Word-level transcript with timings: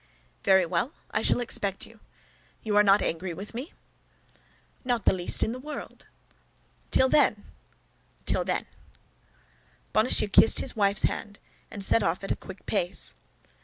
"Very 0.43 0.65
well; 0.65 0.93
I 1.11 1.21
shall 1.21 1.41
expect 1.41 1.85
you. 1.85 1.99
You 2.63 2.75
are 2.75 2.81
not 2.81 3.03
angry 3.03 3.35
with 3.35 3.53
me?" 3.53 3.71
"Not 4.83 5.03
the 5.03 5.13
least 5.13 5.43
in 5.43 5.51
the 5.51 5.59
world." 5.59 6.07
"Till 6.89 7.07
then, 7.07 7.35
then?" 7.35 7.45
"Till 8.25 8.43
then." 8.43 8.65
Bonacieux 9.93 10.29
kissed 10.29 10.59
his 10.59 10.75
wife's 10.75 11.03
hand, 11.03 11.37
and 11.69 11.85
set 11.85 12.01
off 12.01 12.23
at 12.23 12.31
a 12.31 12.35
quick 12.35 12.65
pace. 12.65 13.13